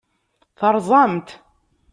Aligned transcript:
Terẓam-t. 0.59 1.29